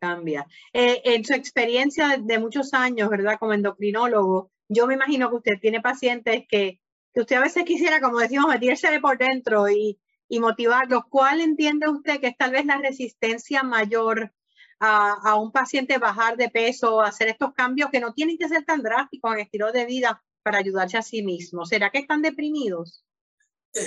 cambia. 0.03 0.45
Eh, 0.73 1.01
en 1.05 1.23
su 1.23 1.33
experiencia 1.33 2.17
de 2.19 2.37
muchos 2.37 2.73
años, 2.73 3.09
¿verdad? 3.09 3.37
Como 3.39 3.53
endocrinólogo, 3.53 4.51
yo 4.67 4.85
me 4.85 4.95
imagino 4.95 5.29
que 5.29 5.35
usted 5.37 5.59
tiene 5.61 5.79
pacientes 5.79 6.43
que, 6.49 6.81
que 7.13 7.21
usted 7.21 7.37
a 7.37 7.41
veces 7.41 7.63
quisiera, 7.63 8.01
como 8.01 8.19
decimos, 8.19 8.47
metírsele 8.49 8.99
por 8.99 9.17
dentro 9.17 9.69
y, 9.69 9.97
y 10.27 10.39
motivarlos. 10.41 11.03
¿Cuál 11.09 11.39
entiende 11.39 11.87
usted 11.87 12.19
que 12.19 12.27
es 12.27 12.37
tal 12.37 12.51
vez 12.51 12.65
la 12.65 12.79
resistencia 12.79 13.63
mayor 13.63 14.33
a, 14.79 15.13
a, 15.23 15.35
un 15.35 15.53
paciente 15.53 15.97
bajar 15.97 16.35
de 16.35 16.49
peso, 16.49 16.99
hacer 16.99 17.29
estos 17.29 17.53
cambios 17.53 17.89
que 17.89 18.01
no 18.01 18.13
tienen 18.13 18.37
que 18.37 18.49
ser 18.49 18.65
tan 18.65 18.81
drásticos 18.81 19.33
en 19.33 19.39
estilo 19.39 19.71
de 19.71 19.85
vida 19.85 20.21
para 20.43 20.57
ayudarse 20.57 20.97
a 20.97 21.01
sí 21.01 21.23
mismo? 21.23 21.65
¿Será 21.65 21.89
que 21.91 21.99
están 21.99 22.21
deprimidos? 22.21 23.05
Eh, 23.73 23.79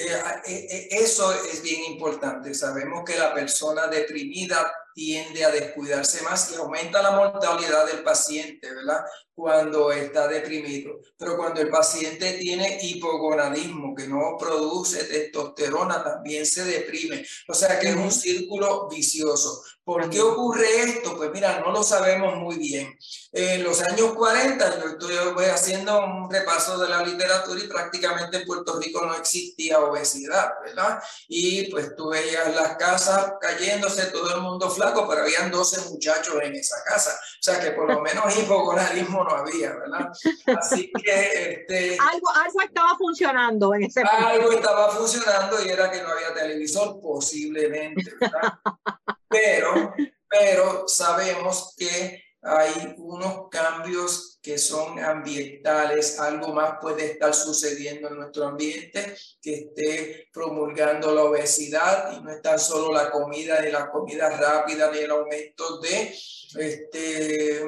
eh, 0.47 0.89
eso 0.91 1.31
es 1.45 1.63
bien 1.63 1.93
importante. 1.93 2.55
Sabemos 2.55 3.05
que 3.05 3.19
la 3.19 3.35
persona 3.35 3.87
deprimida 3.87 4.73
tiende 4.97 5.45
a 5.45 5.51
descuidarse 5.51 6.23
más 6.23 6.51
y 6.51 6.55
aumenta 6.55 7.03
la 7.03 7.11
mortalidad 7.11 7.87
del 7.87 8.03
paciente, 8.03 8.75
¿verdad? 8.75 9.05
Cuando 9.35 9.93
está 9.93 10.27
deprimido. 10.27 11.01
Pero 11.19 11.37
cuando 11.37 11.61
el 11.61 11.69
paciente 11.69 12.39
tiene 12.39 12.79
hipogonadismo, 12.81 13.95
que 13.95 14.09
no 14.09 14.39
produce 14.39 15.05
testosterona, 15.05 16.03
también 16.03 16.47
se 16.47 16.65
deprime. 16.65 17.27
O 17.47 17.53
sea 17.53 17.79
que 17.79 17.91
es 17.91 17.97
un 17.97 18.11
círculo 18.11 18.89
vicioso. 18.89 19.63
¿Por 19.85 20.09
qué 20.09 20.21
ocurre 20.21 20.83
esto? 20.83 21.15
Pues 21.17 21.31
mira, 21.31 21.61
no 21.61 21.71
lo 21.71 21.83
sabemos 21.85 22.35
muy 22.37 22.57
bien. 22.57 22.99
En 23.33 23.63
los 23.63 23.81
años 23.83 24.15
40, 24.15 24.81
yo 24.81 24.89
estoy 24.89 25.45
haciendo 25.45 26.05
un 26.05 26.31
repaso 26.31 26.79
de 26.79 26.89
la 26.89 27.05
literatura 27.05 27.61
y 27.61 27.69
prácticamente 27.69 28.39
en 28.39 28.47
Puerto 28.47 28.81
Rico 28.81 29.05
no 29.07 29.15
existía 29.15 29.79
obesidad, 29.79 30.55
¿verdad? 30.65 30.99
Y 31.29 31.71
pues 31.71 31.95
tú 31.95 32.09
veías 32.09 32.53
las 32.57 32.77
casas 32.79 33.35
cayéndose, 33.41 34.07
todo 34.07 34.35
el 34.35 34.41
mundo 34.41 34.71
flaco 34.71 34.86
pero 34.93 35.23
habían 35.23 35.51
12 35.51 35.91
muchachos 35.91 36.35
en 36.43 36.55
esa 36.55 36.77
casa. 36.85 37.13
O 37.13 37.43
sea 37.43 37.61
que 37.61 37.71
por 37.73 37.91
lo 37.91 38.01
menos 38.01 38.37
hipogonadismo 38.37 39.25
no 39.25 39.31
había, 39.31 39.75
¿verdad? 39.75 40.11
Así 40.59 40.91
que... 40.93 41.53
Este, 41.53 41.99
algo, 42.01 42.29
algo 42.35 42.61
estaba 42.63 42.97
funcionando 42.97 43.75
en 43.75 43.85
ese 43.85 44.03
momento. 44.03 44.29
Algo 44.29 44.53
estaba 44.53 44.91
funcionando 44.91 45.65
y 45.65 45.69
era 45.69 45.91
que 45.91 46.03
no 46.03 46.11
había 46.11 46.35
televisor, 46.35 47.01
posiblemente, 47.01 48.13
¿verdad? 48.21 48.55
Pero, 49.29 49.93
pero 50.29 50.87
sabemos 50.87 51.75
que 51.77 52.26
hay 52.47 52.95
unos 52.99 53.49
cambios 53.51 54.39
que 54.41 54.57
son 54.57 55.01
ambientales, 55.01 56.21
algo 56.21 56.53
más 56.53 56.75
puede 56.81 57.13
estar 57.13 57.35
sucediendo 57.35 58.09
en 58.09 58.17
nuestro 58.17 58.47
ambiente 58.47 59.17
que 59.43 59.55
esté 59.55 60.29
promulgando 60.33 61.13
la 61.13 61.25
obesidad 61.25 62.13
y 62.13 62.23
no 62.23 62.31
es 62.31 62.41
tan 62.43 62.59
solo 62.59 62.93
la 62.93 63.11
comida, 63.11 63.61
ni 63.61 63.73
la 63.73 63.91
comida 63.91 64.31
rápida, 64.31 64.93
ni 64.93 64.99
el 64.99 65.11
aumento 65.11 65.81
de 65.81 66.15
este, 66.59 67.65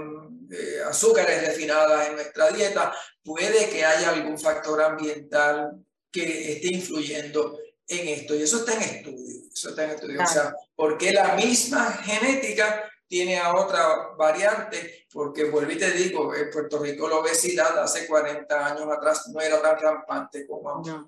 azúcares 0.87 1.49
refinadas 1.49 2.09
en 2.09 2.15
nuestra 2.15 2.51
dieta. 2.51 2.95
Puede 3.25 3.69
que 3.71 3.85
haya 3.85 4.11
algún 4.11 4.39
factor 4.39 4.81
ambiental 4.81 5.73
que 6.13 6.53
esté 6.53 6.69
influyendo 6.69 7.59
en 7.89 8.09
esto. 8.09 8.37
Y 8.37 8.43
eso 8.43 8.59
está 8.59 8.75
en 8.75 8.83
estudio. 8.83 9.41
Eso 9.53 9.71
está 9.71 9.85
en 9.85 9.91
estudio. 9.91 10.23
O 10.23 10.27
sea, 10.27 10.55
porque 10.77 11.11
la 11.11 11.35
misma 11.35 11.93
genética 12.05 12.89
tiene 13.09 13.39
a 13.39 13.55
otra 13.55 14.11
variante, 14.17 15.07
porque 15.13 15.45
vuelvo 15.45 15.73
y 15.73 15.79
te 15.79 15.91
digo, 15.93 16.35
en 16.35 16.51
Puerto 16.51 16.79
Rico 16.79 17.09
la 17.09 17.17
obesidad 17.17 17.79
hace 17.79 18.07
40 18.07 18.67
años 18.67 18.87
atrás 18.91 19.29
no 19.33 19.41
era 19.41 19.61
tan 19.63 19.79
rampante 19.79 20.47
como 20.47 20.69
ahora. 20.69 21.07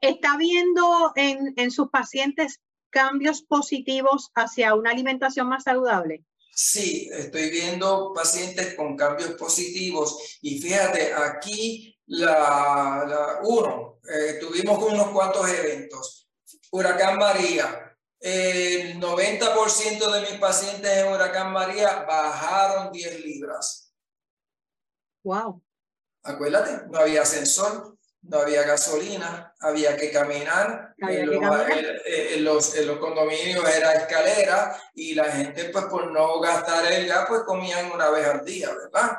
¿Está 0.00 0.36
viendo 0.36 1.12
en, 1.14 1.54
en 1.56 1.70
sus 1.70 1.88
pacientes 1.88 2.60
cambios 2.90 3.42
positivos 3.42 4.30
hacia 4.34 4.74
una 4.74 4.90
alimentación 4.90 5.48
más 5.48 5.64
saludable? 5.64 6.24
Sí, 6.58 7.10
estoy 7.12 7.50
viendo 7.50 8.12
pacientes 8.14 8.74
con 8.74 8.96
cambios 8.96 9.32
positivos 9.32 10.38
y 10.40 10.58
fíjate, 10.58 11.12
aquí 11.12 11.98
la, 12.06 13.04
la 13.06 13.40
uno, 13.42 13.98
eh, 14.08 14.38
tuvimos 14.40 14.82
unos 14.82 15.08
cuantos 15.08 15.48
eventos. 15.50 16.28
Huracán 16.70 17.18
María, 17.18 17.85
el 18.20 19.00
90% 19.00 20.10
de 20.12 20.20
mis 20.22 20.40
pacientes 20.40 20.90
en 20.90 21.12
Huracán 21.12 21.52
María 21.52 22.04
bajaron 22.04 22.92
10 22.92 23.24
libras. 23.24 23.92
Wow. 25.22 25.62
Acuérdate, 26.22 26.86
no 26.88 26.98
había 26.98 27.22
ascensor, 27.22 27.96
no 28.22 28.38
había 28.38 28.62
gasolina, 28.62 29.54
había 29.60 29.96
que 29.96 30.10
caminar. 30.10 30.94
en, 30.98 32.44
los, 32.44 32.76
los, 32.78 32.98
condominios 32.98 33.68
era 33.68 33.94
escalera 33.94 34.76
y 34.94 35.14
la 35.14 35.24
gente, 35.24 35.64
pues 35.66 35.84
por 35.86 36.10
no 36.10 36.40
gastar 36.40 36.90
el 36.92 37.06
gas, 37.06 37.26
pues 37.28 37.42
comían 37.42 37.92
una 37.92 38.10
vez 38.10 38.26
al 38.26 38.44
día, 38.44 38.70
¿verdad? 38.72 39.18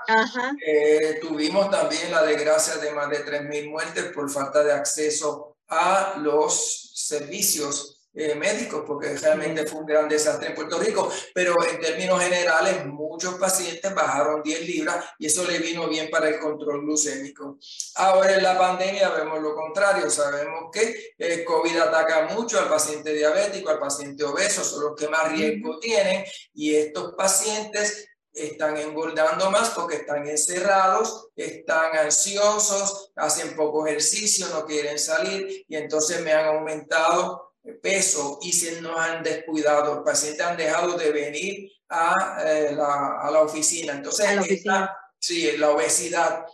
Eh, 0.65 1.19
tuvimos 1.21 1.69
también 1.69 2.11
la 2.11 2.23
desgracia 2.23 2.77
de 2.77 2.91
más 2.91 3.09
de 3.09 3.25
3.000 3.25 3.69
muertes 3.69 4.05
por 4.13 4.29
falta 4.29 4.63
de 4.63 4.73
acceso 4.73 5.57
a 5.69 6.15
los 6.17 6.91
servicios 6.95 7.96
eh, 8.19 8.33
médicos, 8.33 8.83
porque 8.87 9.15
realmente 9.15 9.67
fue 9.67 9.81
un 9.81 9.85
gran 9.85 10.09
desastre 10.09 10.49
en 10.49 10.55
Puerto 10.55 10.79
Rico, 10.79 11.11
pero 11.35 11.55
en 11.63 11.79
términos 11.79 12.19
generales 12.19 12.83
muchos 12.87 13.35
pacientes 13.35 13.93
bajaron 13.93 14.41
10 14.41 14.61
libras 14.67 15.05
y 15.19 15.27
eso 15.27 15.45
le 15.45 15.59
vino 15.59 15.87
bien 15.87 16.09
para 16.09 16.27
el 16.27 16.39
control 16.39 16.81
glucémico. 16.81 17.59
Ahora 17.93 18.33
en 18.33 18.41
la 18.41 18.57
pandemia 18.57 19.09
vemos 19.09 19.39
lo 19.39 19.53
contrario, 19.53 20.09
sabemos 20.09 20.71
que 20.73 21.13
el 21.15 21.45
COVID 21.45 21.77
ataca 21.77 22.29
mucho 22.33 22.59
al 22.59 22.67
paciente 22.67 23.13
diabético, 23.13 23.69
al 23.69 23.77
paciente 23.77 24.23
obeso, 24.23 24.63
son 24.63 24.85
los 24.85 24.95
que 24.95 25.07
más 25.09 25.31
riesgo 25.31 25.77
tienen 25.79 26.25
y 26.55 26.73
estos 26.73 27.13
pacientes 27.13 28.07
están 28.33 28.77
engordando 28.77 29.51
más 29.51 29.69
porque 29.71 29.97
están 29.97 30.27
encerrados, 30.27 31.29
están 31.35 31.95
ansiosos, 31.97 33.11
hacen 33.15 33.55
poco 33.55 33.85
ejercicio, 33.85 34.47
no 34.49 34.65
quieren 34.65 34.97
salir 34.97 35.65
y 35.67 35.75
entonces 35.75 36.21
me 36.21 36.33
han 36.33 36.47
aumentado 36.47 37.46
peso 37.73 38.39
y 38.41 38.53
se 38.53 38.81
nos 38.81 38.97
han 38.99 39.23
descuidado, 39.23 39.95
los 39.95 40.03
pacientes 40.03 40.45
han 40.45 40.57
dejado 40.57 40.97
de 40.97 41.11
venir 41.11 41.71
a, 41.89 42.43
eh, 42.45 42.71
la, 42.75 43.19
a 43.21 43.31
la, 43.31 43.41
oficina. 43.41 43.93
Entonces, 43.93 44.35
la, 44.35 44.41
oficina. 44.41 44.97
sí, 45.19 45.57
la 45.57 45.71
obesidad, 45.71 46.45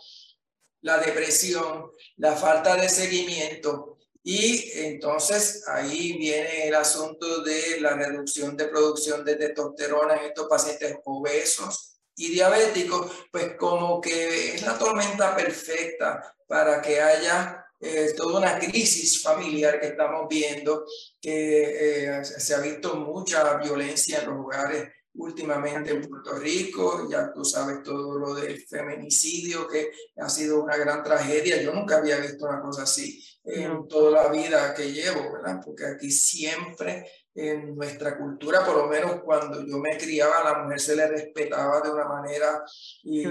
la 0.82 0.98
depresión, 0.98 1.90
la 2.16 2.32
falta 2.34 2.76
de 2.76 2.88
seguimiento. 2.88 3.98
Y 4.22 4.70
entonces 4.78 5.68
ahí 5.68 6.14
viene 6.16 6.68
el 6.68 6.74
asunto 6.74 7.42
de 7.42 7.78
la 7.80 7.94
reducción 7.94 8.56
de 8.56 8.68
producción 8.68 9.24
de 9.24 9.36
testosterona 9.36 10.16
en 10.16 10.26
estos 10.26 10.48
pacientes 10.48 10.96
obesos 11.04 11.98
y 12.16 12.30
diabéticos, 12.30 13.10
pues 13.30 13.56
como 13.58 14.00
que 14.00 14.54
es 14.54 14.62
la 14.62 14.78
tormenta 14.78 15.36
perfecta 15.36 16.34
para 16.46 16.80
que 16.80 17.00
haya 17.00 17.63
eh, 17.84 18.14
toda 18.16 18.38
una 18.38 18.58
crisis 18.58 19.22
familiar 19.22 19.78
que 19.78 19.88
estamos 19.88 20.26
viendo, 20.28 20.86
que 21.20 22.06
eh, 22.18 22.24
se 22.24 22.54
ha 22.54 22.60
visto 22.60 22.96
mucha 22.96 23.58
violencia 23.58 24.22
en 24.22 24.30
los 24.30 24.40
hogares 24.40 24.88
últimamente 25.16 25.90
en 25.90 26.08
Puerto 26.08 26.38
Rico, 26.38 27.06
ya 27.10 27.30
tú 27.32 27.44
sabes 27.44 27.82
todo 27.82 28.18
lo 28.18 28.34
del 28.34 28.58
feminicidio, 28.66 29.68
que 29.68 29.90
ha 30.16 30.28
sido 30.28 30.62
una 30.62 30.76
gran 30.76 31.04
tragedia. 31.04 31.62
Yo 31.62 31.72
nunca 31.72 31.98
había 31.98 32.16
visto 32.16 32.46
una 32.46 32.60
cosa 32.60 32.84
así 32.84 33.22
en 33.44 33.86
toda 33.86 34.10
la 34.10 34.28
vida 34.28 34.74
que 34.74 34.90
llevo, 34.90 35.32
¿verdad? 35.34 35.60
Porque 35.64 35.86
aquí 35.86 36.10
siempre 36.10 37.06
en 37.34 37.76
nuestra 37.76 38.16
cultura, 38.16 38.64
por 38.64 38.76
lo 38.76 38.86
menos 38.86 39.20
cuando 39.22 39.64
yo 39.64 39.78
me 39.78 39.98
criaba, 39.98 40.38
a 40.38 40.52
la 40.52 40.62
mujer 40.62 40.80
se 40.80 40.96
le 40.96 41.06
respetaba 41.06 41.80
de 41.80 41.90
una 41.90 42.08
manera 42.08 42.64
y, 43.02 43.24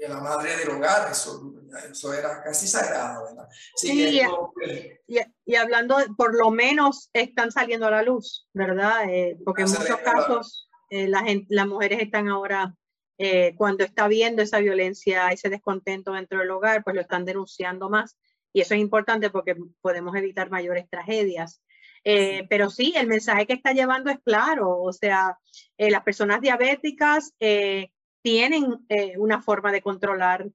la 0.00 0.20
madre 0.20 0.56
del 0.56 0.70
hogar, 0.70 1.10
eso, 1.10 1.54
eso 1.90 2.12
era 2.12 2.42
casi 2.42 2.66
sagrado, 2.66 3.24
¿verdad? 3.24 3.48
Sí, 3.74 4.20
y, 5.06 5.18
y, 5.44 5.54
hablando, 5.56 5.96
por 6.16 6.36
lo 6.36 6.50
menos 6.50 7.10
están 7.12 7.50
saliendo 7.50 7.86
a 7.86 7.90
la 7.90 8.02
luz, 8.02 8.48
¿verdad? 8.52 9.08
Eh, 9.08 9.38
porque 9.44 9.62
en 9.62 9.70
muchos 9.70 9.98
casos 9.98 10.68
eh, 10.90 11.08
la 11.08 11.24
las 11.48 11.66
mujeres 11.66 12.00
están 12.00 12.28
ahora, 12.28 12.74
eh, 13.18 13.54
cuando 13.56 13.84
está 13.84 14.06
viendo 14.06 14.42
esa 14.42 14.58
violencia, 14.58 15.28
ese 15.28 15.48
descontento 15.48 16.12
dentro 16.12 16.38
del 16.38 16.50
hogar, 16.50 16.84
pues 16.84 16.94
lo 16.94 17.02
están 17.02 17.24
denunciando 17.24 17.88
más. 17.88 18.16
Y 18.52 18.60
eso 18.60 18.74
es 18.74 18.80
importante 18.80 19.30
porque 19.30 19.56
podemos 19.80 20.14
evitar 20.16 20.50
mayores 20.50 20.88
tragedias. 20.88 21.62
Eh, 22.04 22.46
pero 22.48 22.70
sí, 22.70 22.94
el 22.96 23.08
mensaje 23.08 23.46
que 23.46 23.54
está 23.54 23.72
llevando 23.72 24.10
es 24.10 24.18
claro, 24.24 24.78
o 24.78 24.92
sea, 24.92 25.36
las 25.76 26.02
personas 26.04 26.40
diabéticas 26.40 27.32
tienen 28.26 28.84
una 29.18 29.40
forma 29.40 29.70
de 29.70 29.82
controlar 29.82 30.48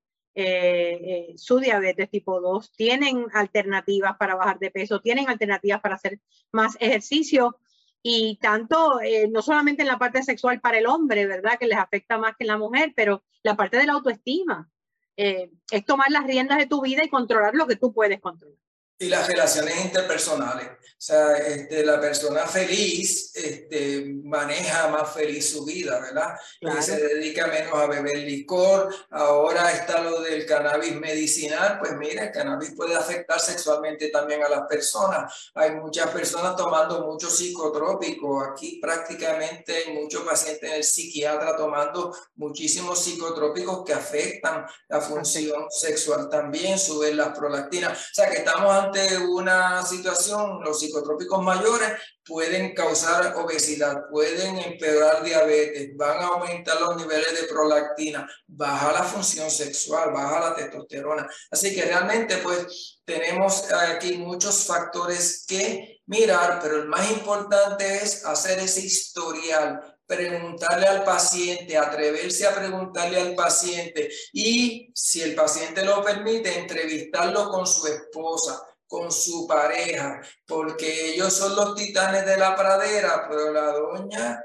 su 1.38 1.60
diabetes 1.60 2.10
tipo 2.10 2.42
2, 2.42 2.74
tienen 2.74 3.28
alternativas 3.34 4.18
para 4.18 4.36
bajar 4.36 4.60
de 4.60 4.72
peso, 4.72 5.00
tienen 5.00 5.30
alternativas 5.30 5.80
para 5.80 5.96
hacer 5.96 6.20
más 6.51 6.75
ejercicio 6.82 7.56
y 8.04 8.38
tanto, 8.42 9.00
eh, 9.00 9.30
no 9.30 9.42
solamente 9.42 9.84
en 9.84 9.88
la 9.88 9.98
parte 9.98 10.22
sexual 10.22 10.60
para 10.60 10.80
el 10.80 10.86
hombre, 10.86 11.25
¿verdad? 11.28 11.58
Que 11.58 11.68
les 11.68 11.78
afecta 11.78 12.18
más 12.18 12.36
que 12.36 12.44
en 12.44 12.50
la 12.50 12.58
mujer, 12.58 12.92
pero 12.94 13.24
la 13.42 13.56
parte 13.56 13.78
de 13.78 13.86
la 13.86 13.94
autoestima. 13.94 14.70
Eh, 15.16 15.50
es 15.72 15.86
tomar 15.86 16.12
las 16.12 16.25
riendas 16.25 16.58
de 16.58 16.66
tu 16.66 16.82
vida 16.82 17.06
y 17.06 17.10
controlar 17.10 17.54
lo 17.54 17.68
que 17.68 17.78
tú 17.78 17.94
puedes 17.94 18.20
controlar. 18.20 18.58
Y 19.01 19.10
las 19.10 19.27
relaciones 19.27 19.84
interpersonales. 19.84 20.67
O 21.01 21.03
sea, 21.03 21.36
este, 21.38 21.84
la 21.84 22.00
persona 22.00 22.46
feliz 22.46 23.31
este, 23.34 24.05
maneja 24.24 24.88
más 24.89 25.12
feliz 25.12 25.50
su 25.50 25.65
vida, 25.65 26.00
¿verdad? 26.00 26.36
Y 26.60 26.84
se 26.84 26.96
dedica 26.96 27.48
menos 27.48 27.74
a 27.74 27.88
beber 27.88 28.20
licor. 28.20 28.93
Ahora 29.10 29.72
está 29.72 30.00
lo 30.03 30.22
del 30.22 30.46
cannabis 30.46 30.93
medicinal. 30.93 31.79
Pues 31.79 31.93
mira, 31.93 32.25
el 32.25 32.31
cannabis 32.31 32.75
puede 32.75 32.93
afectar 32.93 33.39
sexualmente 33.39 34.10
también 34.10 34.43
a 34.43 34.50
las 34.50 34.67
personas. 34.67 35.51
Hay 35.55 35.72
muchas 35.72 36.12
personas 36.12 36.55
tomando 36.55 37.03
mucho 37.08 37.31
psicotrópico. 37.31 38.39
Aquí 38.43 38.77
prácticamente 38.79 39.75
hay 39.75 39.93
muchos 39.93 40.22
pacientes 40.22 40.70
en 40.70 40.75
el 40.75 40.84
psiquiatra 40.84 41.58
tomando 41.58 42.15
muchísimos 42.36 43.03
psicotrópicos 43.03 43.84
que 43.84 43.93
afectan 43.93 44.67
la 44.88 45.01
función 45.01 45.65
sexual 45.72 46.29
también, 46.29 46.77
suben 46.77 47.17
las 47.17 47.36
prolactinas. 47.36 47.98
O 47.98 48.13
sea 48.13 48.29
que 48.29 48.38
estamos 48.38 48.72
ante 48.72 48.90
una 49.27 49.86
situación, 49.86 50.62
los 50.63 50.79
psicotrópicos 50.79 51.41
mayores 51.43 51.91
pueden 52.25 52.74
causar 52.74 53.36
obesidad, 53.36 54.10
pueden 54.10 54.57
empeorar 54.57 55.24
diabetes, 55.24 55.95
van 55.95 56.19
a 56.19 56.27
aumentar 56.27 56.79
los 56.79 56.95
niveles 56.98 57.41
de 57.41 57.48
prolactina, 57.48 58.29
baja 58.48 58.91
la 58.91 59.03
función 59.03 59.50
sexual, 59.50 60.12
baja 60.12 60.39
la 60.39 60.55
testosterona. 60.55 61.27
Así 61.50 61.74
que 61.74 61.86
realmente 61.86 62.38
pues 62.38 63.01
tenemos 63.05 63.71
aquí 63.71 64.17
muchos 64.17 64.65
factores 64.65 65.45
que 65.48 66.01
mirar, 66.05 66.60
pero 66.62 66.77
el 66.77 66.88
más 66.88 67.10
importante 67.12 68.03
es 68.03 68.25
hacer 68.25 68.60
ese 68.60 68.81
historial, 68.81 69.98
preguntarle 70.05 70.88
al 70.88 71.03
paciente, 71.03 71.77
atreverse 71.77 72.45
a 72.45 72.53
preguntarle 72.53 73.19
al 73.19 73.33
paciente 73.33 74.10
y 74.33 74.91
si 74.93 75.21
el 75.21 75.36
paciente 75.36 75.86
lo 75.86 76.03
permite, 76.03 76.60
entrevistarlo 76.60 77.50
con 77.50 77.65
su 77.65 77.88
esposa 77.88 78.62
con 78.91 79.10
su 79.10 79.48
pareja, 79.48 80.21
porque 80.45 81.13
ellos 81.13 81.31
son 81.33 81.55
los 81.55 81.75
titanes 81.75 82.25
de 82.25 82.36
la 82.36 82.58
pradera, 82.58 83.25
pero 83.30 83.54
la 83.54 83.67
doña 83.67 84.43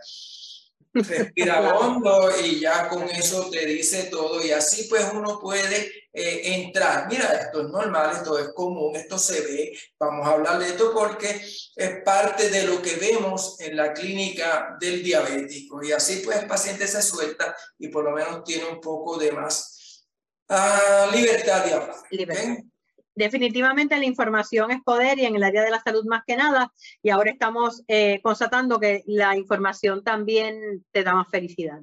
respira 0.95 1.75
hondo 1.77 2.31
y 2.41 2.61
ya 2.61 2.89
con 2.89 3.11
eso 3.11 3.51
te 3.51 3.67
dice 3.67 4.05
todo 4.05 4.41
y 4.45 4.53
así 4.53 4.85
pues 4.85 5.05
uno 5.13 5.41
puede 5.41 5.91
eh, 6.13 6.63
entrar, 6.63 7.09
mira, 7.09 7.33
esto 7.33 7.63
es 7.63 7.69
normal, 7.71 8.13
esto 8.15 8.39
es 8.39 8.51
común, 8.55 8.95
esto 8.95 9.19
se 9.19 9.41
ve, 9.41 9.77
vamos 9.99 10.25
a 10.25 10.31
hablar 10.31 10.61
de 10.61 10.69
esto 10.69 10.95
porque 10.95 11.43
es 11.75 12.03
parte 12.05 12.49
de 12.49 12.69
lo 12.69 12.81
que 12.81 12.95
vemos 12.95 13.59
en 13.59 13.77
la 13.77 13.93
clínica 13.93 14.77
del 14.79 15.03
diabético. 15.03 15.83
Y 15.83 15.91
así 15.91 16.23
pues 16.25 16.39
el 16.39 16.47
paciente 16.47 16.87
se 16.87 17.03
suelta 17.03 17.55
y 17.81 17.89
por 17.89 18.05
lo 18.05 18.13
menos 18.13 18.45
tiene 18.45 18.67
un 18.67 18.81
poco 18.81 19.19
de 19.19 19.33
más 19.33 20.07
uh, 20.49 21.11
libertad 21.13 21.65
de 21.65 21.75
hablar. 21.75 21.97
Libertad 22.11 22.76
definitivamente 23.17 23.97
la 23.97 24.05
información 24.05 24.71
es 24.71 24.83
poder 24.83 25.19
y 25.19 25.25
en 25.25 25.35
el 25.35 25.43
área 25.43 25.63
de 25.63 25.71
la 25.71 25.81
salud 25.81 26.05
más 26.05 26.23
que 26.27 26.37
nada. 26.37 26.73
Y 27.03 27.11
ahora 27.11 27.31
estamos 27.33 27.83
eh, 27.89 28.21
constatando 28.23 28.79
que 28.79 29.03
la 29.07 29.37
información 29.37 30.05
también 30.05 30.85
te 30.93 31.03
da 31.03 31.15
más 31.15 31.29
felicidad. 31.29 31.81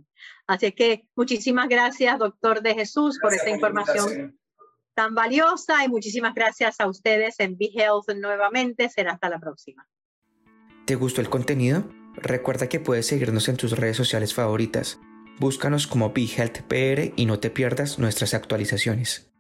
Así 0.48 0.72
que 0.72 1.06
muchísimas 1.15 1.67
gracias, 1.67 2.17
doctor 2.19 2.62
de 2.62 2.76
Jesús, 2.76 3.19
por 3.22 3.34
esta 3.34 3.50
información 3.50 4.39
tan 4.93 5.15
valiosa 5.15 5.84
y 5.84 5.89
muchísimas 5.89 6.36
gracias 6.36 6.80
a 6.80 6.88
ustedes 6.88 7.39
en 7.39 7.58
Be 7.58 7.72
Health 7.74 8.15
nuevamente. 8.15 8.89
Será 8.89 9.13
hasta 9.13 9.30
la 9.30 9.39
próxima. 9.39 9.88
¿Te 10.86 10.96
gustó 10.96 11.22
el 11.22 11.30
contenido? 11.30 11.89
Recuerda 12.15 12.69
que 12.69 12.80
puedes 12.80 13.08
seguirnos 13.08 13.50
en 13.50 13.58
tus 13.58 13.72
redes 13.72 13.98
sociales 13.98 14.36
favoritas. 14.36 15.00
Búscanos 15.39 15.88
como 15.88 16.13
Be 16.13 16.26
Health 16.26 16.62
PR 16.67 17.12
y 17.15 17.26
no 17.26 17.39
te 17.39 17.50
pierdas 17.50 17.98
nuestras 17.98 18.36
actualizaciones. 18.36 19.33